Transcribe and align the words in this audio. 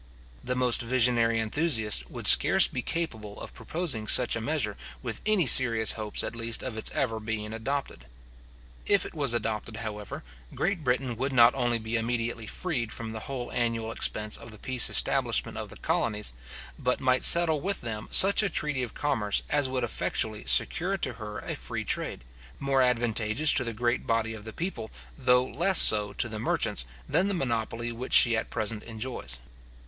The 0.43 0.55
most 0.55 0.81
visionary 0.81 1.39
enthusiasts 1.39 2.07
would 2.09 2.25
scarce 2.25 2.67
be 2.67 2.81
capable 2.81 3.39
of 3.39 3.53
proposing 3.53 4.07
such 4.07 4.35
a 4.35 4.41
measure, 4.41 4.75
with 5.03 5.21
any 5.27 5.45
serious 5.45 5.91
hopes 5.91 6.23
at 6.23 6.35
least 6.35 6.63
of 6.63 6.75
its 6.75 6.89
ever 6.95 7.19
being 7.19 7.53
adopted. 7.53 8.07
If 8.87 9.05
it 9.05 9.13
was 9.13 9.35
adopted, 9.35 9.75
however, 9.77 10.23
Great 10.55 10.83
Britain 10.83 11.17
would 11.17 11.31
not 11.31 11.53
only 11.53 11.77
be 11.77 11.97
immediately 11.97 12.47
freed 12.47 12.91
from 12.91 13.11
the 13.11 13.19
whole 13.19 13.51
annual 13.51 13.91
expense 13.91 14.37
of 14.37 14.49
the 14.49 14.57
peace 14.57 14.89
establishment 14.89 15.55
of 15.55 15.69
the 15.69 15.77
colonies, 15.77 16.33
but 16.79 16.99
might 16.99 17.23
settle 17.23 17.61
with 17.61 17.81
them 17.81 18.07
such 18.09 18.41
a 18.41 18.49
treaty 18.49 18.81
of 18.81 18.95
commerce 18.95 19.43
as 19.51 19.69
would 19.69 19.83
effectually 19.83 20.45
secure 20.47 20.97
to 20.97 21.13
her 21.13 21.37
a 21.41 21.55
free 21.55 21.85
trade, 21.85 22.23
more 22.57 22.81
advantageous 22.81 23.53
to 23.53 23.63
the 23.63 23.71
great 23.71 24.07
body 24.07 24.33
of 24.33 24.45
the 24.45 24.51
people, 24.51 24.89
though 25.15 25.45
less 25.45 25.77
so 25.77 26.11
to 26.13 26.27
the 26.27 26.39
merchants, 26.39 26.85
than 27.07 27.27
the 27.27 27.35
monopoly 27.35 27.91
which 27.91 28.13
she 28.13 28.35
at 28.35 28.49
present 28.49 28.81
enjoys. 28.85 29.37